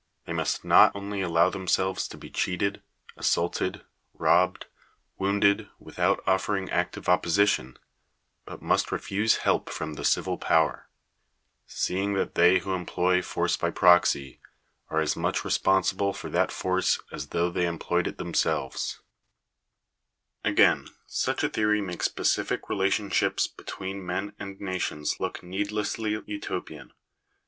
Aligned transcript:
They 0.25 0.33
must 0.33 0.65
not 0.65 0.91
only 0.95 1.21
allow 1.21 1.51
themselves 1.51 2.07
to 2.07 2.17
be 2.17 2.31
cheated, 2.31 2.81
assaulted, 3.17 3.85
robbed, 4.15 4.65
wounded, 5.19 5.69
without 5.77 6.23
offering 6.25 6.71
active 6.71 7.07
opposition, 7.07 7.77
but 8.43 8.63
must 8.63 8.91
refuse 8.91 9.35
help 9.45 9.69
from 9.69 9.93
the 9.93 10.03
civil 10.03 10.39
power; 10.39 10.87
seeing 11.67 12.13
that 12.15 12.33
they 12.33 12.57
who 12.57 12.73
employ 12.73 13.21
force 13.21 13.55
by 13.55 13.69
proxy, 13.69 14.39
are 14.89 15.01
as 15.01 15.15
much 15.15 15.45
re 15.45 15.51
sponsible 15.51 16.13
for 16.15 16.31
that 16.31 16.51
force 16.51 16.99
as 17.11 17.27
though 17.27 17.51
they 17.51 17.67
employed 17.67 18.07
it 18.07 18.17
them 18.17 18.33
Again, 20.43 20.87
such 21.05 21.43
a 21.43 21.47
theory 21.47 21.79
makes 21.79 22.07
pacific 22.07 22.69
relationships 22.69 23.45
between 23.45 24.03
men 24.03 24.33
and 24.39 24.59
nations 24.59 25.17
look 25.19 25.43
needlessly 25.43 26.19
Utopian.. 26.25 26.91